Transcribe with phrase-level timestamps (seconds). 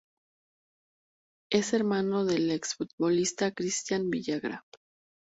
[1.51, 4.63] Es hermano del ex-futbolista Cristian Villagra.